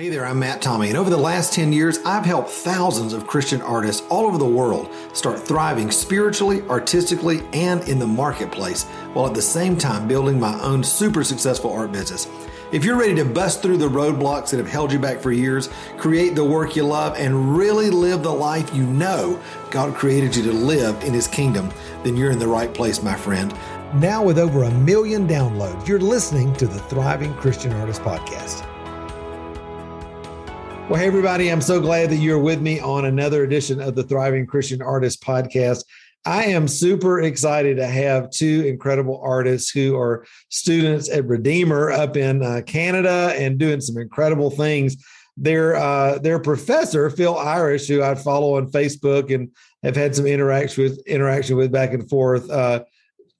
[0.00, 3.26] Hey there, I'm Matt Tommey, and over the last 10 years, I've helped thousands of
[3.26, 9.26] Christian artists all over the world start thriving spiritually, artistically, and in the marketplace, while
[9.26, 12.28] at the same time building my own super successful art business.
[12.72, 15.68] If you're ready to bust through the roadblocks that have held you back for years,
[15.98, 19.38] create the work you love, and really live the life you know
[19.70, 21.70] God created you to live in His kingdom,
[22.04, 23.54] then you're in the right place, my friend.
[23.92, 28.66] Now, with over a million downloads, you're listening to the Thriving Christian Artist Podcast.
[30.90, 34.02] Well, hey, everybody, I'm so glad that you're with me on another edition of the
[34.02, 35.84] Thriving Christian Artist Podcast.
[36.24, 42.16] I am super excited to have two incredible artists who are students at Redeemer up
[42.16, 44.96] in uh, Canada and doing some incredible things.
[45.36, 49.52] Their uh, their professor Phil Irish, who I follow on Facebook and
[49.84, 52.50] have had some interaction with interaction with back and forth.
[52.50, 52.82] Uh,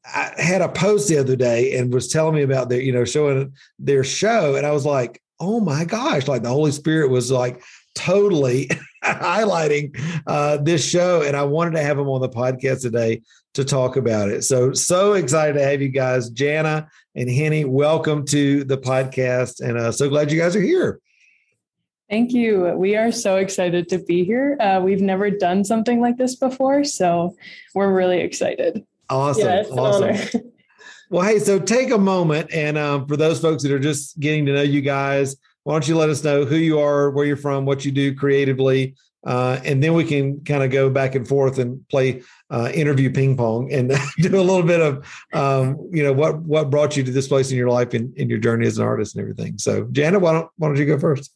[0.07, 3.05] I had a post the other day and was telling me about their, you know,
[3.05, 7.31] showing their show, and I was like, oh my gosh, like the Holy Spirit was
[7.31, 7.63] like
[7.95, 8.71] totally
[9.05, 11.23] highlighting uh, this show.
[11.23, 13.23] And I wanted to have him on the podcast today
[13.55, 14.45] to talk about it.
[14.45, 16.31] So, so excited to have you guys.
[16.31, 19.61] Jana and Henny, welcome to the podcast.
[19.61, 21.01] And uh, so glad you guys are here.
[22.09, 22.75] Thank you.
[22.77, 24.57] We are so excited to be here.
[24.61, 27.37] Uh, we've never done something like this before, so
[27.73, 28.85] we're really excited.
[29.09, 29.47] Awesome.
[29.47, 30.53] Yeah, awesome.
[31.11, 34.47] Well, hey, so take a moment, and um, for those folks that are just getting
[34.47, 37.37] to know you guys, why don't you let us know who you are, where you're
[37.37, 38.95] from, what you do creatively,
[39.27, 43.11] uh, and then we can kind of go back and forth and play uh, interview
[43.11, 47.03] ping pong and do a little bit of, um, you know, what what brought you
[47.03, 49.59] to this place in your life and in, your journey as an artist and everything.
[49.59, 51.35] So, Jana, why don't why don't you go first?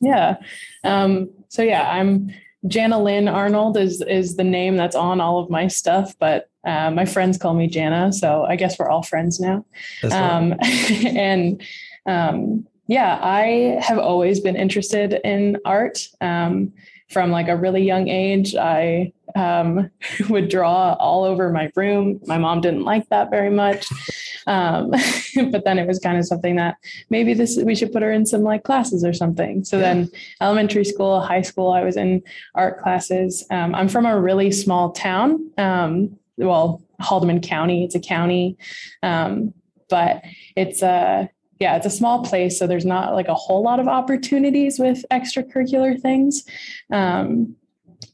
[0.00, 0.36] Yeah.
[0.84, 2.30] Um, so yeah, I'm
[2.66, 6.90] Jana Lynn Arnold is is the name that's on all of my stuff, but uh,
[6.90, 9.64] my friends call me Jana, so I guess we're all friends now.
[10.10, 11.62] Um, and
[12.06, 16.08] um, yeah, I have always been interested in art.
[16.20, 16.72] Um,
[17.12, 19.90] from like a really young age, I um,
[20.28, 22.20] would draw all over my room.
[22.26, 23.86] My mom didn't like that very much,
[24.46, 24.90] um,
[25.50, 26.76] but then it was kind of something that
[27.10, 29.64] maybe this we should put her in some like classes or something.
[29.64, 29.82] So yeah.
[29.82, 30.10] then,
[30.40, 32.22] elementary school, high school, I was in
[32.54, 33.44] art classes.
[33.50, 35.50] Um, I'm from a really small town.
[35.58, 37.84] Um, well, Haldimand County.
[37.84, 38.56] It's a county,
[39.02, 39.52] um,
[39.88, 40.22] but
[40.56, 41.28] it's a
[41.60, 45.04] yeah, it's a small place, so there's not like a whole lot of opportunities with
[45.12, 46.44] extracurricular things.
[46.90, 47.54] Um,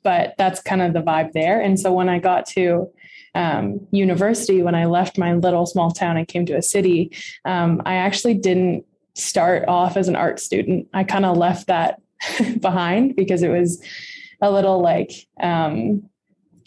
[0.03, 1.60] but that's kind of the vibe there.
[1.60, 2.91] And so when I got to
[3.38, 7.12] um, university, when I left my little small town and came to a city,
[7.44, 8.84] um, I actually didn't
[9.15, 10.88] start off as an art student.
[10.93, 12.03] I kind of left that
[12.60, 13.81] behind because it was
[14.43, 16.03] a little like um,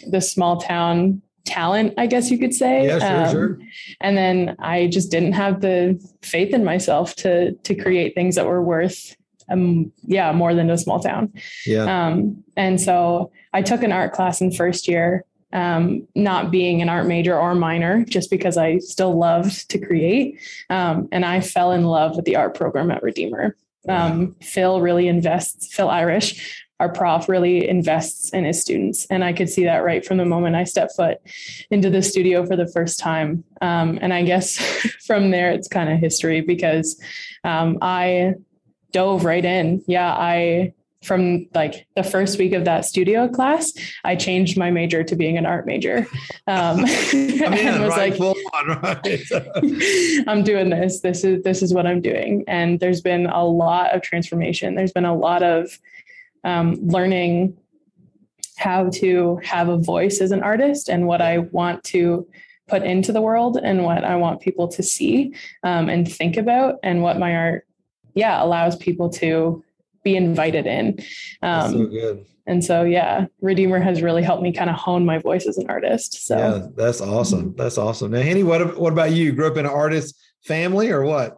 [0.09, 2.85] the small town talent, I guess you could say.
[2.85, 3.59] Yeah, sure, um, sure.
[3.99, 8.45] And then I just didn't have the faith in myself to to create things that
[8.45, 9.15] were worth
[9.49, 11.33] um yeah, more than a small town.
[11.65, 12.07] Yeah.
[12.07, 16.89] Um and so I took an art class in first year um, not being an
[16.89, 20.39] art major or minor, just because I still loved to create.
[20.69, 23.55] Um, and I fell in love with the art program at Redeemer.
[23.89, 29.05] Um, Phil really invests, Phil Irish our prof really invests in his students.
[29.11, 31.19] And I could see that right from the moment I stepped foot
[31.69, 33.43] into the studio for the first time.
[33.61, 34.57] Um, and I guess
[35.05, 36.99] from there, it's kind of history because
[37.43, 38.33] um, I
[38.91, 39.83] dove right in.
[39.87, 40.73] Yeah, I
[41.03, 43.73] from like the first week of that studio class,
[44.03, 46.07] I changed my major to being an art major.
[46.47, 46.79] Um,
[47.13, 50.23] and was right, like, on, right.
[50.27, 51.01] I'm doing this.
[51.01, 52.43] This is this is what I'm doing.
[52.47, 54.75] And there's been a lot of transformation.
[54.75, 55.79] There's been a lot of
[56.43, 57.57] um, learning
[58.57, 62.27] how to have a voice as an artist and what I want to
[62.67, 66.75] put into the world and what I want people to see um, and think about
[66.83, 67.67] and what my art,
[68.13, 69.63] yeah, allows people to
[70.03, 70.99] be invited in.
[71.41, 72.25] Um, so good.
[72.47, 75.69] And so, yeah, Redeemer has really helped me kind of hone my voice as an
[75.69, 76.25] artist.
[76.25, 77.53] So, yeah, that's awesome.
[77.55, 78.11] That's awesome.
[78.11, 79.31] Now, Henny, what what about you?
[79.31, 81.37] Grew up in an artist family or what?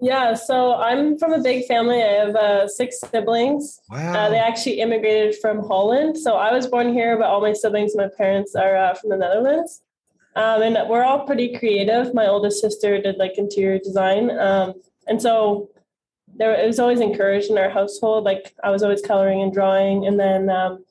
[0.00, 2.02] Yeah, so I'm from a big family.
[2.02, 3.78] I have uh, six siblings.
[3.88, 4.14] Wow.
[4.14, 6.18] Uh, they actually immigrated from Holland.
[6.18, 9.16] So I was born here, but all my siblings, my parents are uh, from the
[9.16, 9.80] Netherlands.
[10.34, 12.14] Um, and we're all pretty creative.
[12.14, 14.36] My oldest sister did like interior design.
[14.36, 14.74] Um,
[15.06, 15.70] and so
[16.34, 18.24] there it was always encouraged in our household.
[18.24, 20.06] Like I was always coloring and drawing.
[20.06, 20.84] And then, um,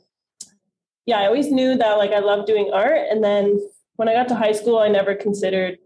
[1.06, 3.08] yeah, I always knew that like I loved doing art.
[3.10, 3.60] And then
[3.96, 5.78] when I got to high school, I never considered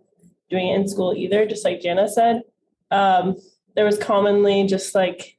[0.50, 2.44] doing it in school either, just like Jana said
[2.92, 3.36] um,
[3.76, 5.38] there was commonly just like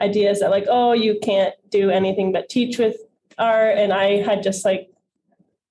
[0.00, 2.96] ideas that like oh you can't do anything but teach with
[3.38, 4.90] art and i had just like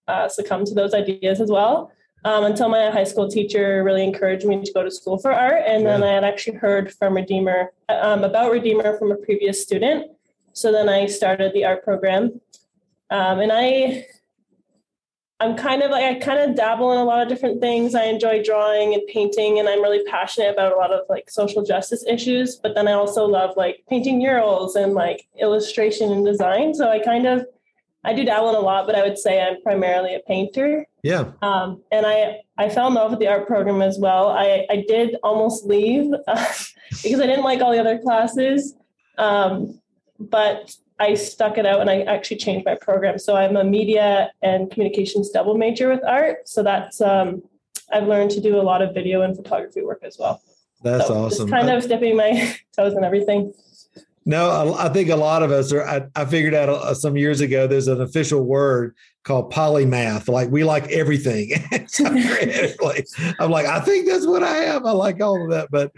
[0.08, 1.92] uh, succumbed to those ideas as well
[2.26, 5.62] um, until my high school teacher really encouraged me to go to school for art.
[5.66, 10.12] And then I had actually heard from Redeemer um, about Redeemer from a previous student.
[10.52, 12.42] So then I started the art program.
[13.12, 14.08] Um, and I
[15.40, 17.94] I'm kind of like I kind of dabble in a lot of different things.
[17.94, 21.64] I enjoy drawing and painting, and I'm really passionate about a lot of like social
[21.64, 22.56] justice issues.
[22.56, 26.74] But then I also love like painting murals and like illustration and design.
[26.74, 27.46] So I kind of
[28.06, 30.86] I do dabble in a lot, but I would say I'm primarily a painter.
[31.04, 31.32] Yeah.
[31.42, 34.30] Um, and I I fell in love with the art program as well.
[34.30, 36.54] I I did almost leave uh,
[37.04, 38.76] because I didn't like all the other classes.
[39.18, 39.82] Um,
[40.20, 43.20] but I stuck it out and I actually changed my program.
[43.20, 46.48] So I'm a media and communications double major with art.
[46.48, 47.44] So that's um,
[47.92, 50.42] I've learned to do a lot of video and photography work as well.
[50.84, 51.50] That's so awesome.
[51.50, 53.54] kind of dipping my toes in everything.
[54.28, 55.84] No, I think a lot of us are.
[55.84, 57.68] I, I figured out uh, some years ago.
[57.68, 60.28] There's an official word called polymath.
[60.28, 61.52] Like we like everything.
[63.40, 64.86] I'm like, I think that's what I am.
[64.86, 65.92] I like all of that, but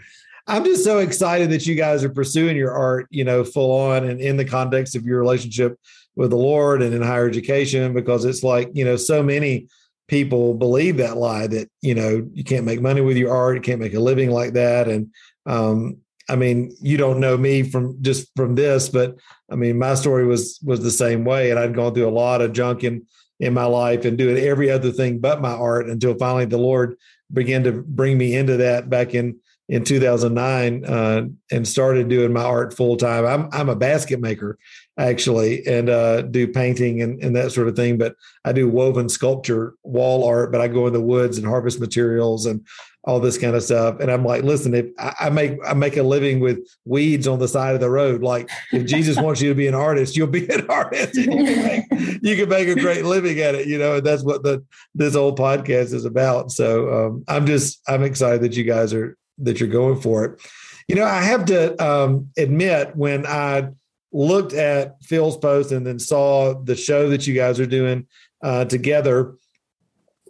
[0.46, 4.08] I'm just so excited that you guys are pursuing your art, you know, full on
[4.08, 5.78] and in the context of your relationship
[6.16, 9.68] with the Lord and in higher education, because it's like, you know, so many
[10.08, 13.62] people believe that lie that, you know, you can't make money with your art, you
[13.62, 14.88] can't make a living like that.
[14.88, 15.12] And
[15.44, 15.98] um,
[16.28, 19.16] I mean, you don't know me from just from this, but
[19.50, 21.50] I mean, my story was was the same way.
[21.50, 23.06] And I'd gone through a lot of junk in
[23.40, 26.96] in my life and doing every other thing but my art until finally the Lord
[27.32, 29.38] began to bring me into that back in
[29.68, 33.26] in 2009 uh, and started doing my art full time.
[33.26, 34.58] I'm I'm a basket maker
[34.98, 37.98] actually and uh, do painting and, and that sort of thing.
[37.98, 38.14] But
[38.44, 40.52] I do woven sculpture, wall art.
[40.52, 42.66] But I go in the woods and harvest materials and
[43.08, 44.00] all this kind of stuff.
[44.00, 47.48] And I'm like, listen, if I, make I make a living with weeds on the
[47.48, 50.46] side of the road, like if Jesus wants you to be an artist, you'll be
[50.50, 51.16] an artist.
[51.28, 51.84] You can make
[52.22, 53.96] you can make a great living at it, you know.
[53.96, 54.62] And that's what the
[54.94, 56.50] this whole podcast is about.
[56.50, 60.40] So um, I'm just I'm excited that you guys are that you're going for it.
[60.86, 63.70] You know, I have to um, admit when I
[64.12, 68.06] looked at Phil's post and then saw the show that you guys are doing
[68.42, 69.34] uh, together,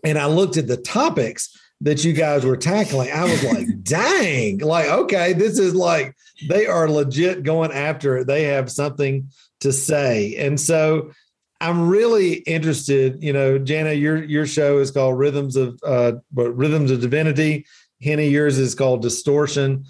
[0.04, 4.58] and I looked at the topics that you guys were tackling, I was like, dang,
[4.58, 6.16] like, okay, this is like
[6.48, 8.26] they are legit going after it.
[8.26, 9.30] They have something
[9.60, 10.36] to say.
[10.36, 11.12] And so
[11.60, 16.90] I'm really interested, you know, Jana, your your show is called Rhythms of uh Rhythms
[16.90, 17.66] of Divinity.
[18.02, 19.84] Henny, yours is called Distortion.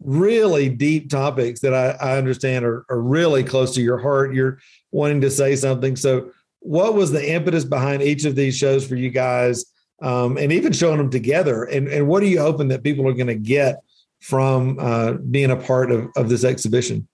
[0.00, 4.34] Really deep topics that I, I understand are, are really close to your heart.
[4.34, 4.58] You're
[4.90, 5.96] wanting to say something.
[5.96, 9.64] So, what was the impetus behind each of these shows for you guys,
[10.00, 11.64] um, and even showing them together?
[11.64, 13.82] And, and what are you hoping that people are going to get
[14.20, 17.08] from uh, being a part of, of this exhibition?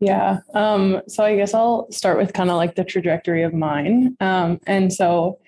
[0.00, 0.38] Yeah.
[0.54, 4.16] Um, so I guess I'll start with kind of like the trajectory of mine.
[4.20, 5.38] Um, and so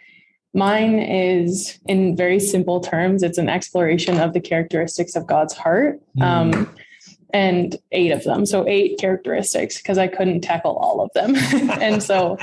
[0.55, 6.01] Mine is, in very simple terms, it's an exploration of the characteristics of God's heart.
[6.19, 6.23] Mm.
[6.23, 6.77] Um,
[7.35, 8.45] and eight of them.
[8.45, 11.35] So, eight characteristics, because I couldn't tackle all of them.
[11.81, 12.37] and so,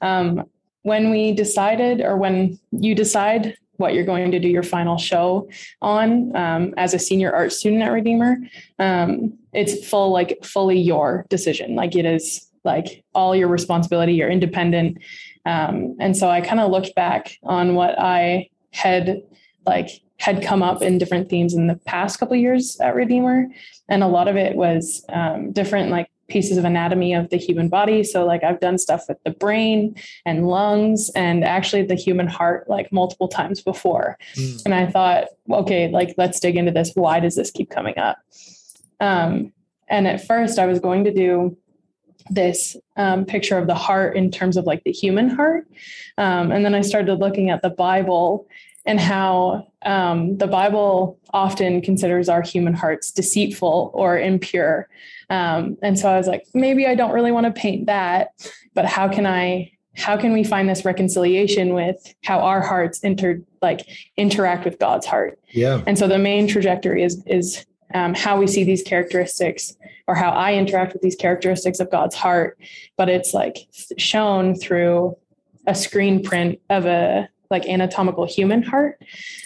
[0.00, 0.46] um,
[0.82, 5.48] when we decided, or when you decide what you're going to do your final show
[5.80, 8.36] on um, as a senior art student at Redeemer,
[8.78, 11.74] um, it's full, like, fully your decision.
[11.74, 14.98] Like, it is like all your responsibility, you're independent.
[15.46, 19.22] Um, and so I kind of looked back on what I had
[19.66, 19.88] like
[20.18, 23.48] had come up in different themes in the past couple years at Redeemer,
[23.88, 27.68] and a lot of it was um, different like pieces of anatomy of the human
[27.68, 28.02] body.
[28.02, 32.68] So like I've done stuff with the brain and lungs and actually the human heart
[32.68, 34.18] like multiple times before.
[34.34, 34.62] Mm.
[34.64, 36.92] And I thought, okay, like let's dig into this.
[36.94, 38.16] Why does this keep coming up?
[38.98, 39.52] Um,
[39.88, 41.56] and at first I was going to do
[42.30, 45.66] this um, picture of the heart in terms of like the human heart.
[46.16, 48.46] Um, and then I started looking at the Bible
[48.84, 54.88] and how um, the Bible often considers our human hearts deceitful or impure.
[55.30, 58.32] Um, and so I was like, maybe I don't really want to paint that,
[58.74, 59.70] but how can I?
[59.94, 63.86] How can we find this reconciliation with how our hearts inter like
[64.16, 65.38] interact with God's heart?
[65.50, 65.82] Yeah.
[65.86, 69.76] And so the main trajectory is is um, how we see these characteristics
[70.08, 72.58] or how I interact with these characteristics of God's heart,
[72.96, 75.16] but it's like shown through
[75.66, 79.00] a screen print of a like anatomical human heart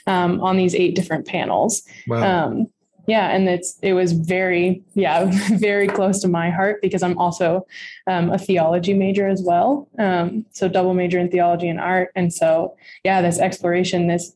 [0.07, 1.83] um, on these eight different panels.
[2.07, 2.47] Wow.
[2.47, 2.67] Um,
[3.07, 7.67] yeah, and it's it was very yeah very close to my heart because I'm also
[8.07, 9.89] um, a theology major as well.
[9.99, 14.35] Um, so double major in theology and art, and so yeah, this exploration, this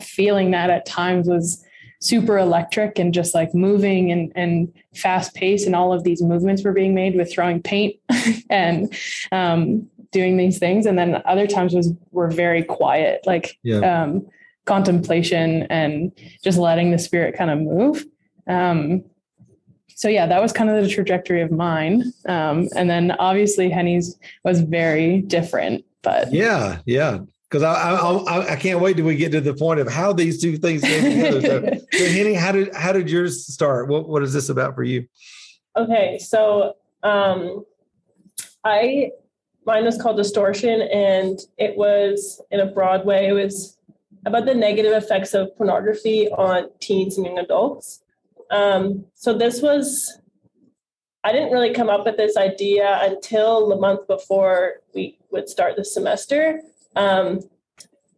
[0.00, 1.64] feeling that at times was
[2.00, 6.62] super electric and just like moving and, and fast pace and all of these movements
[6.62, 7.96] were being made with throwing paint
[8.50, 8.94] and
[9.32, 13.78] um, doing these things and then other times was were very quiet like yeah.
[13.78, 14.26] um,
[14.64, 16.12] contemplation and
[16.42, 18.04] just letting the spirit kind of move
[18.46, 19.04] um,
[19.94, 24.18] so yeah that was kind of the trajectory of mine um, and then obviously henny's
[24.44, 29.32] was very different but yeah yeah because I, I, I can't wait till we get
[29.32, 31.40] to the point of how these two things came together.
[31.40, 33.88] So, so Henny, how did how did yours start?
[33.88, 35.08] What what is this about for you?
[35.74, 37.64] Okay, so um,
[38.64, 39.12] I
[39.68, 43.28] mine was called Distortion, and it was in a broad way.
[43.28, 43.76] It was
[44.26, 48.02] about the negative effects of pornography on teens and young adults.
[48.50, 50.18] Um, so this was
[51.22, 55.76] I didn't really come up with this idea until the month before we would start
[55.76, 56.62] the semester.
[56.96, 57.40] Um,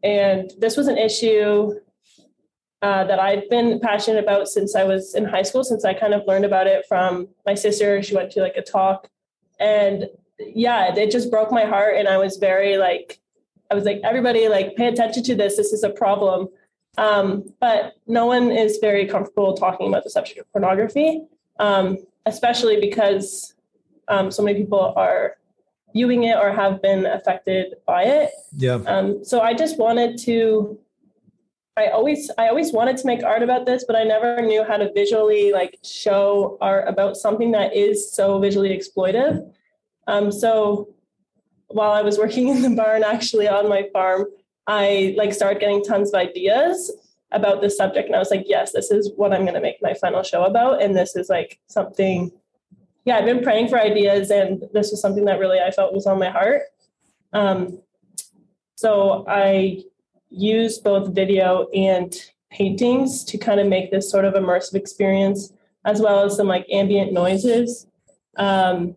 [0.04, 1.80] and this was an issue
[2.82, 6.14] uh, that I've been passionate about since I was in high school, since I kind
[6.14, 8.02] of learned about it from my sister.
[8.02, 9.08] She went to like a talk.
[9.58, 10.08] And
[10.54, 11.96] yeah, it just broke my heart.
[11.96, 13.20] And I was very like,
[13.70, 15.56] I was like, everybody, like, pay attention to this.
[15.56, 16.48] This is a problem.
[16.98, 21.22] Um, but no one is very comfortable talking about the subject of pornography,
[21.58, 23.54] um, especially because
[24.08, 25.36] um, so many people are
[25.94, 28.30] viewing it or have been affected by it.
[28.56, 28.80] Yeah.
[28.86, 30.78] Um, so I just wanted to.
[31.76, 34.76] I always I always wanted to make art about this, but I never knew how
[34.76, 39.50] to visually like show art about something that is so visually exploitive.
[40.10, 40.88] Um, so
[41.68, 44.26] while I was working in the barn, actually on my farm,
[44.66, 46.92] I like started getting tons of ideas
[47.32, 49.80] about this subject, and I was like, yes, this is what I'm going to make
[49.80, 52.32] my final show about, and this is like something
[53.04, 56.06] yeah, I've been praying for ideas, and this was something that really I felt was
[56.06, 56.62] on my heart.
[57.32, 57.80] Um,
[58.76, 59.82] so I
[60.28, 62.14] used both video and
[62.50, 65.52] paintings to kind of make this sort of immersive experience,
[65.84, 67.86] as well as some like ambient noises.
[68.36, 68.96] Um,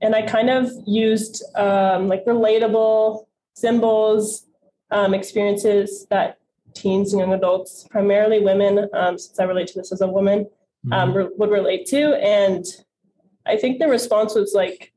[0.00, 4.46] and I kind of used um, like relatable symbols,
[4.90, 6.38] um, experiences that
[6.74, 10.48] teens and young adults, primarily women, um, since I relate to this as a woman,
[10.92, 11.18] um, mm-hmm.
[11.18, 12.14] re- would relate to.
[12.22, 12.64] And
[13.46, 14.92] I think the response was like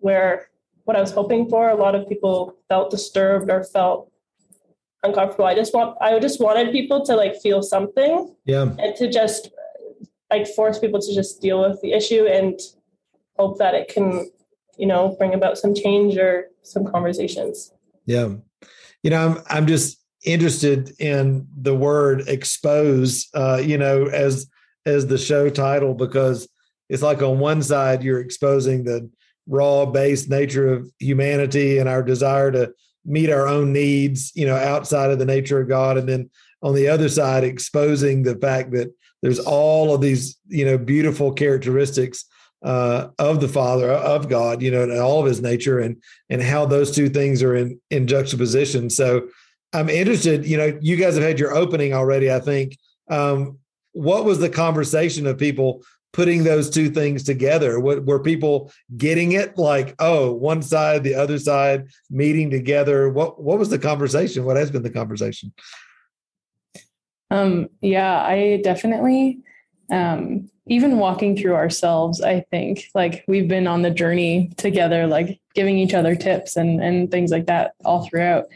[0.00, 0.48] where
[0.84, 1.68] what I was hoping for.
[1.68, 4.10] A lot of people felt disturbed or felt
[5.02, 5.44] uncomfortable.
[5.44, 8.34] I just want I just wanted people to like feel something.
[8.44, 8.74] Yeah.
[8.78, 9.50] And to just
[10.30, 12.58] like force people to just deal with the issue and
[13.38, 14.30] hope that it can,
[14.76, 17.72] you know, bring about some change or some conversations.
[18.06, 18.34] Yeah.
[19.02, 24.48] You know, I'm I'm just interested in the word expose uh, you know, as
[24.84, 26.48] as the show title because
[26.88, 29.10] it's like on one side you're exposing the
[29.48, 32.72] raw based nature of humanity and our desire to
[33.04, 36.28] meet our own needs you know outside of the nature of god and then
[36.62, 41.32] on the other side exposing the fact that there's all of these you know beautiful
[41.32, 42.24] characteristics
[42.64, 46.42] uh, of the father of god you know and all of his nature and and
[46.42, 49.28] how those two things are in in juxtaposition so
[49.72, 52.76] i'm interested you know you guys have had your opening already i think
[53.08, 53.58] um,
[53.92, 55.82] what was the conversation of people
[56.12, 57.78] putting those two things together?
[57.78, 63.10] What, were people getting it like, oh, one side, the other side meeting together?
[63.10, 64.44] What what was the conversation?
[64.44, 65.52] What has been the conversation?
[67.30, 69.40] Um, yeah, I definitely
[69.90, 75.40] um even walking through ourselves, I think like we've been on the journey together, like
[75.54, 78.46] giving each other tips and and things like that all throughout.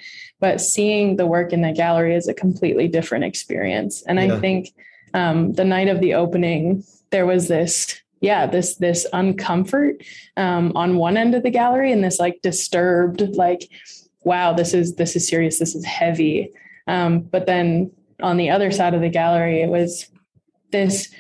[0.41, 4.03] But seeing the work in the gallery is a completely different experience.
[4.03, 4.35] And yeah.
[4.35, 4.75] I think
[5.15, 10.05] um, the night of the opening, there was this yeah this this uncomfort
[10.37, 13.69] um, on one end of the gallery and this like disturbed like
[14.25, 16.53] wow this is this is serious this is heavy
[16.87, 17.91] um, but then
[18.23, 20.07] on the other side of the gallery it was
[20.71, 21.13] this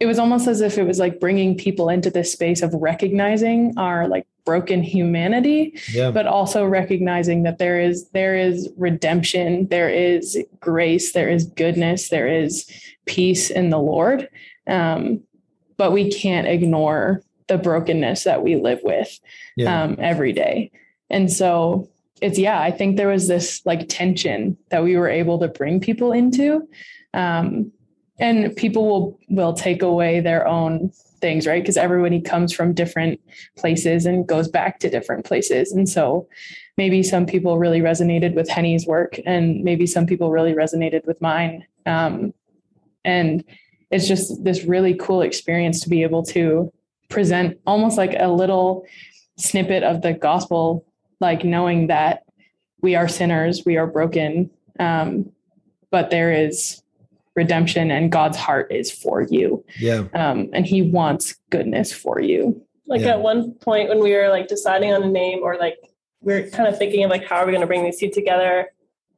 [0.00, 3.72] it was almost as if it was like bringing people into this space of recognizing
[3.78, 6.10] our like broken humanity yeah.
[6.10, 12.10] but also recognizing that there is there is redemption there is grace there is goodness
[12.10, 12.68] there is
[13.06, 14.28] peace in the lord
[14.66, 15.22] um,
[15.76, 19.18] but we can't ignore the brokenness that we live with
[19.56, 19.82] yeah.
[19.82, 20.70] um, every day.
[21.10, 21.88] And so
[22.20, 25.80] it's, yeah, I think there was this like tension that we were able to bring
[25.80, 26.68] people into.
[27.12, 27.72] Um,
[28.18, 30.90] and people will will take away their own
[31.24, 31.62] things right?
[31.62, 33.18] Because everybody comes from different
[33.56, 35.72] places and goes back to different places.
[35.72, 36.28] And so
[36.76, 41.18] maybe some people really resonated with henny's work and maybe some people really resonated with
[41.22, 41.64] mine.
[41.86, 42.34] Um,
[43.06, 43.42] and
[43.90, 46.70] it's just this really cool experience to be able to
[47.08, 48.84] present almost like a little
[49.38, 50.84] snippet of the gospel,
[51.20, 52.24] like knowing that
[52.82, 55.32] we are sinners, we are broken, um,
[55.90, 56.82] but there is
[57.34, 59.64] redemption and God's heart is for you.
[59.78, 60.04] Yeah.
[60.14, 62.60] Um, and he wants goodness for you.
[62.86, 63.14] Like yeah.
[63.14, 65.78] at one point when we were like deciding on a name or like
[66.24, 68.70] we're kind of thinking of like how are we going to bring these two together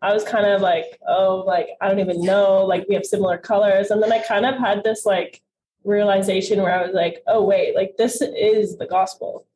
[0.02, 3.38] i was kind of like oh like i don't even know like we have similar
[3.38, 5.42] colors and then i kind of had this like
[5.84, 9.46] realization where i was like oh wait like this is the gospel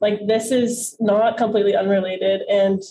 [0.00, 2.82] like this is not completely unrelated and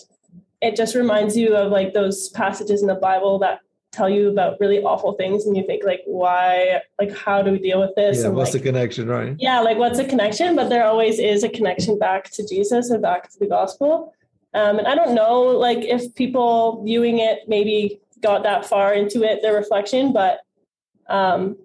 [0.60, 3.60] it just reminds you of like those passages in the bible that
[3.92, 7.58] tell you about really awful things and you think like why like how do we
[7.58, 8.18] deal with this?
[8.18, 9.34] Yeah and, what's like, the connection right?
[9.38, 10.54] Yeah like what's the connection?
[10.56, 14.14] But there always is a connection back to jesus and back to the gospel.
[14.54, 19.22] Um, and i don't know like if people viewing it maybe got that far into
[19.22, 20.40] it their reflection but
[21.08, 21.56] um,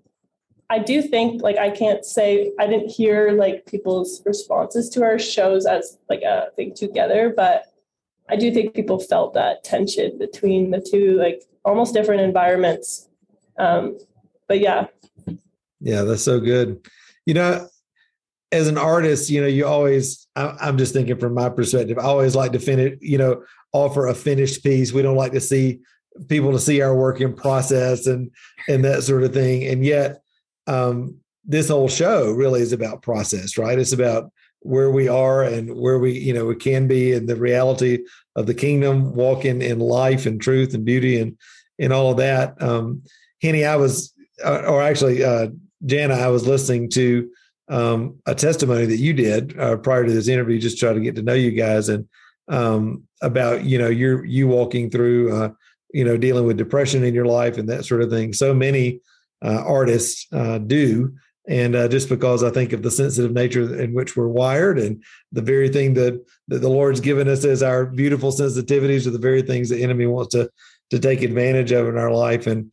[0.70, 5.18] i do think like i can't say i didn't hear like people's responses to our
[5.18, 7.74] shows as like a thing together but
[8.30, 13.10] i do think people felt that tension between the two like almost different environments.
[13.58, 13.98] Um,
[14.48, 14.88] but yeah.
[15.80, 16.86] Yeah, that's so good.
[17.26, 17.68] You know,
[18.52, 22.36] as an artist, you know, you always, I'm just thinking from my perspective, I always
[22.36, 24.94] like to finish, you know, offer a finished piece.
[24.94, 25.80] We don't like to see
[26.28, 28.30] people to see our work in process and
[28.70, 29.64] and that sort of thing.
[29.66, 30.22] And yet,
[30.68, 33.80] um, this whole show really is about process, right?
[33.80, 37.36] It's about where we are and where we, you know, we can be and the
[37.36, 41.38] reality of the kingdom, walking in life and truth and beauty and
[41.80, 42.62] and all of that.
[42.62, 43.04] Um,
[43.42, 44.14] Henny, I was,
[44.44, 45.48] or actually, uh,
[45.86, 47.30] Jana, I was listening to
[47.68, 51.16] um, a testimony that you did uh, prior to this interview, just try to get
[51.16, 52.08] to know you guys and
[52.48, 55.50] um, about you know you're you walking through uh,
[55.94, 58.34] you know dealing with depression in your life and that sort of thing.
[58.34, 59.00] So many
[59.44, 61.16] uh, artists uh, do.
[61.48, 65.04] And uh, just because I think of the sensitive nature in which we're wired, and
[65.32, 69.18] the very thing that, that the Lord's given us as our beautiful sensitivities are the
[69.18, 70.50] very things the enemy wants to
[70.90, 72.46] to take advantage of in our life.
[72.46, 72.72] And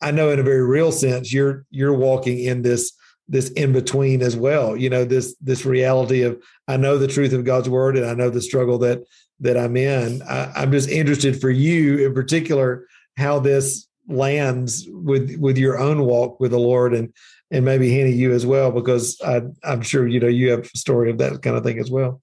[0.00, 2.92] I know in a very real sense, you're you're walking in this
[3.28, 4.76] this in between as well.
[4.76, 8.14] You know, this this reality of I know the truth of God's word and I
[8.14, 9.04] know the struggle that
[9.40, 10.22] that I'm in.
[10.22, 16.02] I, I'm just interested for you in particular how this lands with with your own
[16.04, 17.12] walk with the Lord and
[17.52, 20.78] and maybe Henny you as well because I, I'm sure you know you have a
[20.78, 22.20] story of that kind of thing as well.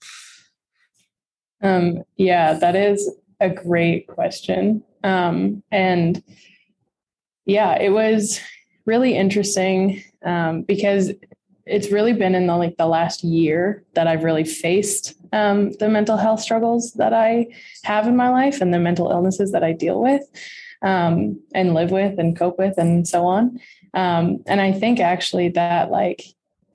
[1.62, 4.84] Um, yeah, that is a great question.
[5.04, 6.22] Um, and
[7.46, 8.42] yeah, it was
[8.86, 11.12] really interesting um, because
[11.66, 15.90] it's really been in the like the last year that I've really faced um, the
[15.90, 17.48] mental health struggles that I
[17.84, 20.24] have in my life and the mental illnesses that I deal with
[20.82, 23.60] um, and live with and cope with and so on.
[23.94, 26.24] Um, and I think actually that like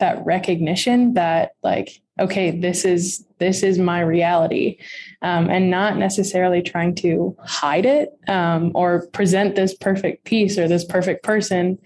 [0.01, 4.79] that recognition that like okay this is this is my reality
[5.23, 10.69] um, and not necessarily trying to hide it um, or present this perfect piece or
[10.69, 11.79] this perfect person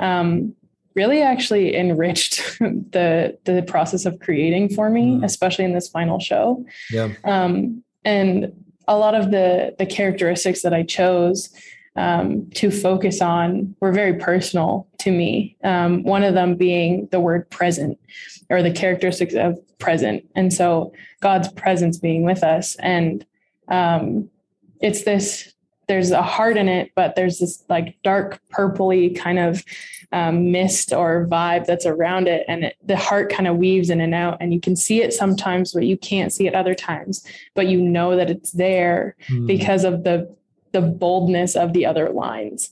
[0.00, 0.54] um,
[0.94, 5.24] really actually enriched the the process of creating for me mm.
[5.24, 8.52] especially in this final show yeah um, and
[8.88, 11.48] a lot of the the characteristics that i chose
[11.96, 15.56] um, to focus on were very personal to me.
[15.62, 17.98] Um, one of them being the word present
[18.50, 20.24] or the characteristics of present.
[20.34, 22.76] And so God's presence being with us.
[22.76, 23.26] And
[23.68, 24.30] um,
[24.80, 25.52] it's this,
[25.88, 29.62] there's a heart in it, but there's this like dark purpley kind of
[30.12, 32.44] um, mist or vibe that's around it.
[32.48, 34.38] And it, the heart kind of weaves in and out.
[34.40, 37.26] And you can see it sometimes, but you can't see it other times.
[37.54, 39.46] But you know that it's there mm.
[39.46, 40.34] because of the
[40.72, 42.70] the boldness of the other lines.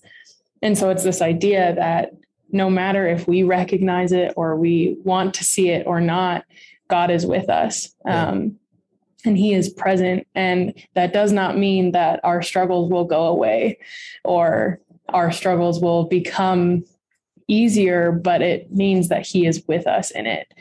[0.63, 2.13] And so it's this idea that
[2.53, 6.45] no matter if we recognize it or we want to see it or not,
[6.89, 7.95] God is with us.
[8.05, 8.57] Um,
[9.25, 10.27] and he is present.
[10.35, 13.79] And that does not mean that our struggles will go away
[14.25, 16.85] or our struggles will become
[17.47, 20.53] easier, but it means that he is with us in it.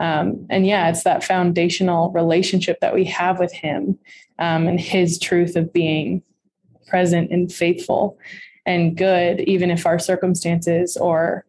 [0.00, 3.98] Um, and yeah, it's that foundational relationship that we have with him
[4.38, 6.22] um, and his truth of being
[6.86, 8.18] present and faithful
[8.66, 11.44] and good, even if our circumstances or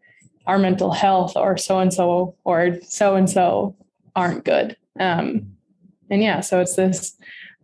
[0.45, 3.75] our mental health or so and so or so and so
[4.15, 4.75] aren't good.
[4.99, 5.53] Um,
[6.09, 7.15] and yeah, so it's this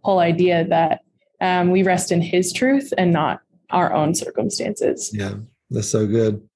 [0.01, 1.01] whole idea that
[1.41, 5.11] um, we rest in His truth and not our own circumstances.
[5.13, 5.35] Yeah,
[5.69, 6.47] that's so good.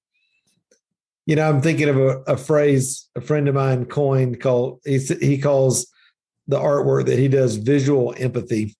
[1.25, 4.97] You know, I'm thinking of a, a phrase a friend of mine coined called he,
[4.97, 5.87] he calls
[6.47, 8.75] the artwork that he does visual empathy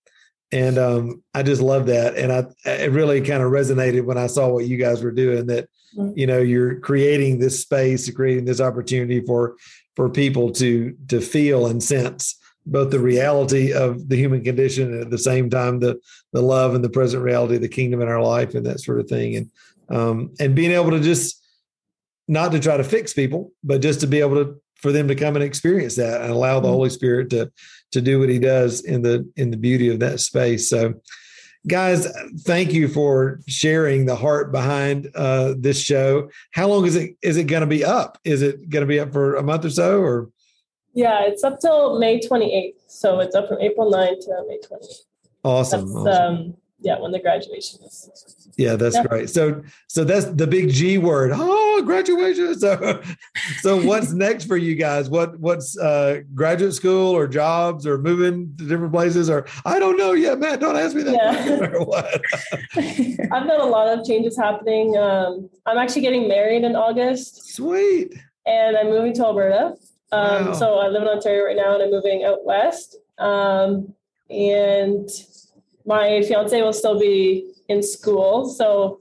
[0.54, 2.16] and um, I just love that.
[2.16, 5.46] And I it really kind of resonated when I saw what you guys were doing.
[5.46, 6.16] That mm-hmm.
[6.16, 9.56] you know you're creating this space, creating this opportunity for
[9.96, 15.02] for people to to feel and sense both the reality of the human condition and
[15.02, 16.00] at the same time the
[16.32, 19.00] the love and the present reality of the kingdom in our life and that sort
[19.00, 19.36] of thing.
[19.36, 19.50] And
[19.90, 21.44] um, and being able to just
[22.28, 25.14] not to try to fix people, but just to be able to for them to
[25.14, 26.74] come and experience that and allow the mm-hmm.
[26.74, 27.50] Holy Spirit to
[27.94, 30.68] to do what he does in the in the beauty of that space.
[30.68, 30.94] So
[31.66, 32.06] guys
[32.40, 36.28] thank you for sharing the heart behind uh, this show.
[36.52, 38.18] How long is it is it going to be up?
[38.24, 40.28] Is it going to be up for a month or so or?
[40.92, 45.00] Yeah it's up till may 28th so it's up from april 9th to may 28th
[45.42, 46.34] awesome, awesome.
[46.36, 48.52] Um, yeah when the graduation is.
[48.56, 49.04] Yeah that's yeah.
[49.04, 51.32] great so so that's the big g word.
[51.34, 52.58] Oh graduation.
[52.58, 53.02] So
[53.60, 55.10] so what's next for you guys?
[55.10, 59.96] What what's uh graduate school or jobs or moving to different places or i don't
[59.96, 61.78] know yet matt don't ask me that yeah.
[61.78, 62.06] what.
[63.32, 64.96] I've got a lot of changes happening.
[64.96, 67.54] Um i'm actually getting married in august.
[67.54, 68.14] Sweet.
[68.46, 69.74] And i'm moving to alberta.
[70.12, 70.52] Um wow.
[70.52, 72.96] so i live in ontario right now and i'm moving out west.
[73.18, 73.94] Um
[74.30, 75.08] and
[75.86, 78.48] my fiance will still be in school.
[78.48, 79.00] So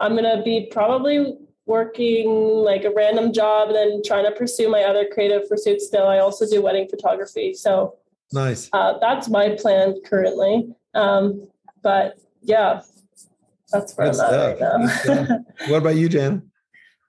[0.00, 4.68] I'm going to be probably working like a random job and then trying to pursue
[4.68, 6.06] my other creative pursuits still.
[6.06, 7.54] I also do wedding photography.
[7.54, 7.96] So
[8.32, 8.68] nice.
[8.72, 10.74] Uh, that's my plan currently.
[10.94, 11.48] Um,
[11.82, 12.82] but yeah,
[13.70, 15.38] that's where Good I'm at right now.
[15.68, 16.49] what about you, Jan?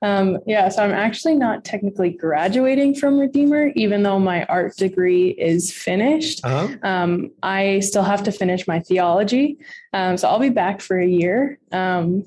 [0.03, 5.29] Um, yeah, so I'm actually not technically graduating from Redeemer, even though my art degree
[5.29, 6.43] is finished.
[6.43, 6.75] Uh-huh.
[6.81, 9.57] Um, I still have to finish my theology.
[9.93, 11.59] Um, so I'll be back for a year.
[11.71, 12.25] Um,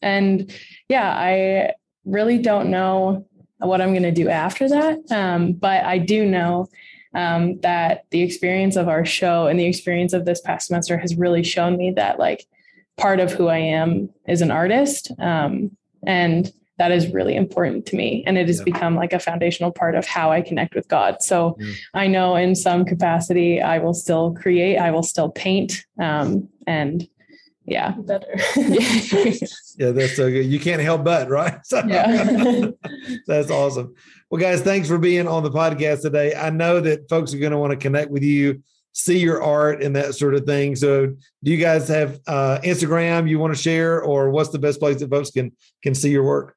[0.00, 0.52] and
[0.88, 1.72] yeah, I
[2.04, 3.26] really don't know
[3.58, 4.98] what I'm going to do after that.
[5.10, 6.68] Um, but I do know
[7.14, 11.16] um, that the experience of our show and the experience of this past semester has
[11.16, 12.46] really shown me that, like,
[12.96, 15.10] part of who I am is an artist.
[16.06, 18.22] and that is really important to me.
[18.26, 18.64] And it has yeah.
[18.64, 21.22] become like a foundational part of how i connect with god.
[21.22, 21.72] So yeah.
[21.94, 27.06] i know in some capacity i will still create i will still paint um, and
[27.64, 27.90] yeah.
[27.98, 28.34] Better.
[28.56, 30.46] Yeah that's so good.
[30.46, 31.58] You can't help but right?
[31.64, 32.68] So, yeah.
[33.26, 33.94] That's awesome.
[34.30, 36.34] Well guys thanks for being on the podcast today.
[36.34, 38.62] I know that folks are going to want to connect with you
[38.98, 40.74] see your art and that sort of thing.
[40.74, 44.80] So, do you guys have uh, Instagram you want to share, or what's the best
[44.80, 46.56] place that folks can can see your work?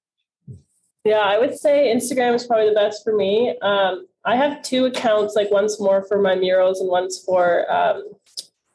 [1.03, 3.57] Yeah, I would say Instagram is probably the best for me.
[3.61, 8.03] Um, I have two accounts, like one's more for my murals and one's for um,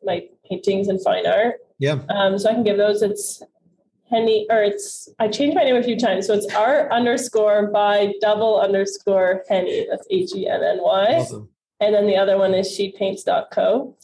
[0.02, 1.56] my paintings and fine art.
[1.78, 2.00] Yeah.
[2.08, 3.02] Um, so I can give those.
[3.02, 3.42] It's
[4.10, 8.14] Henny, or it's I changed my name a few times, so it's art underscore by
[8.20, 9.86] double underscore Henny.
[9.88, 11.16] That's H E N N Y.
[11.18, 11.48] Awesome.
[11.80, 13.96] And then the other one is shepaints.co.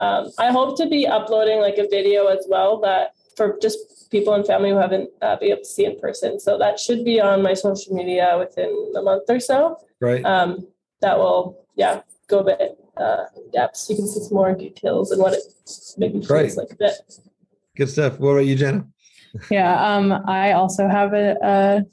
[0.00, 4.34] Um, I hope to be uploading like a video as well that for just people
[4.34, 6.40] and family who haven't uh, been able to see in person.
[6.40, 9.78] So that should be on my social media within a month or so.
[10.00, 10.24] Right.
[10.24, 10.66] Um,
[11.00, 13.76] that will, yeah, go a bit uh, in depth.
[13.76, 15.42] So you can see some more details and what it
[15.98, 16.56] maybe feels Great.
[16.56, 16.94] like a bit.
[17.76, 18.18] Good stuff.
[18.18, 18.86] What about you, Jenna?
[19.50, 21.84] yeah, um, I also have a, a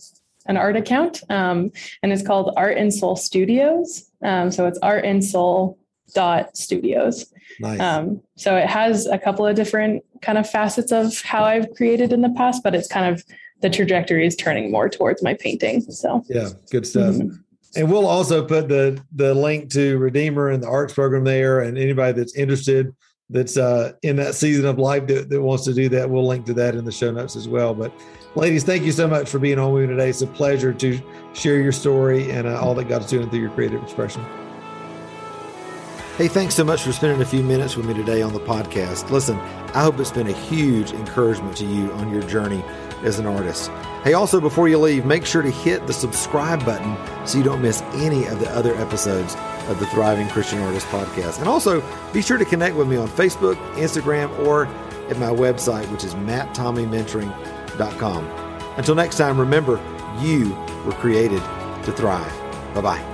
[0.46, 4.10] an art account, um, and it's called Art and Soul Studios.
[4.22, 5.78] Um, so it's Art and Soul
[6.14, 7.34] dot studios.
[7.60, 7.80] Nice.
[7.80, 12.14] Um, so it has a couple of different kind of facets of how I've created
[12.14, 13.24] in the past, but it's kind of
[13.62, 15.82] the trajectory is turning more towards my painting.
[15.82, 17.16] So yeah, good stuff.
[17.16, 17.36] Mm-hmm.
[17.76, 21.78] And we'll also put the the link to Redeemer and the arts program there, and
[21.78, 22.94] anybody that's interested
[23.30, 26.46] that's uh, in that season of life that, that wants to do that, we'll link
[26.46, 27.74] to that in the show notes as well.
[27.74, 27.92] But
[28.36, 30.10] ladies, thank you so much for being on with me today.
[30.10, 31.02] It's a pleasure to
[31.34, 34.24] share your story and uh, all that God's doing through your creative expression.
[36.18, 39.10] Hey, thanks so much for spending a few minutes with me today on the podcast.
[39.10, 39.40] Listen,
[39.74, 42.64] I hope it's been a huge encouragement to you on your journey
[43.04, 43.72] as an artist.
[44.04, 46.96] Hey, also, before you leave, make sure to hit the subscribe button
[47.26, 49.36] so you don't miss any of the other episodes
[49.68, 51.40] of the Thriving Christian Artist podcast.
[51.40, 51.82] And also,
[52.14, 54.68] be sure to connect with me on Facebook, Instagram, or
[55.10, 58.26] at my website, which is matttommeymentoring.com.
[58.78, 59.82] Until next time, remember,
[60.22, 60.54] you
[60.86, 61.42] were created
[61.86, 62.32] to thrive.
[62.76, 63.13] Bye bye.